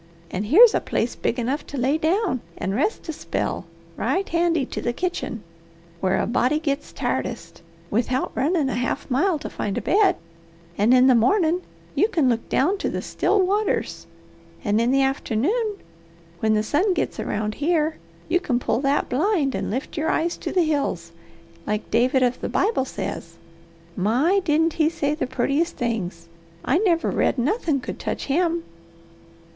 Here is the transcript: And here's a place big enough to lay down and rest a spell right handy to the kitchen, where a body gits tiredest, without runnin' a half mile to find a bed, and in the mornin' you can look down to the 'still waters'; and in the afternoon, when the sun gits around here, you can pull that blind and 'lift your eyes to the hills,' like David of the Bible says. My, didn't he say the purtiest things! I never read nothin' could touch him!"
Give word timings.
And 0.31 0.47
here's 0.47 0.73
a 0.73 0.79
place 0.81 1.15
big 1.15 1.37
enough 1.37 1.63
to 1.67 1.77
lay 1.77 1.95
down 1.99 2.41
and 2.57 2.73
rest 2.73 3.07
a 3.07 3.13
spell 3.13 3.65
right 3.95 4.27
handy 4.27 4.65
to 4.65 4.81
the 4.81 4.93
kitchen, 4.93 5.43
where 5.99 6.17
a 6.17 6.25
body 6.25 6.57
gits 6.57 6.91
tiredest, 6.91 7.61
without 7.91 8.31
runnin' 8.33 8.67
a 8.67 8.73
half 8.73 9.11
mile 9.11 9.37
to 9.37 9.47
find 9.47 9.77
a 9.77 9.81
bed, 9.83 10.15
and 10.75 10.91
in 10.91 11.05
the 11.05 11.13
mornin' 11.13 11.61
you 11.93 12.07
can 12.07 12.29
look 12.29 12.49
down 12.49 12.79
to 12.79 12.89
the 12.89 13.03
'still 13.03 13.43
waters'; 13.45 14.07
and 14.63 14.81
in 14.81 14.89
the 14.89 15.03
afternoon, 15.03 15.75
when 16.39 16.55
the 16.55 16.63
sun 16.63 16.95
gits 16.95 17.19
around 17.19 17.53
here, 17.53 17.97
you 18.27 18.39
can 18.39 18.57
pull 18.57 18.79
that 18.81 19.07
blind 19.07 19.53
and 19.53 19.69
'lift 19.69 19.97
your 19.97 20.09
eyes 20.09 20.35
to 20.35 20.51
the 20.51 20.63
hills,' 20.63 21.11
like 21.67 21.91
David 21.91 22.23
of 22.23 22.41
the 22.41 22.49
Bible 22.49 22.85
says. 22.85 23.37
My, 23.95 24.39
didn't 24.43 24.73
he 24.73 24.89
say 24.89 25.13
the 25.13 25.27
purtiest 25.27 25.75
things! 25.77 26.27
I 26.65 26.79
never 26.79 27.11
read 27.11 27.37
nothin' 27.37 27.79
could 27.81 27.99
touch 27.99 28.25
him!" 28.25 28.63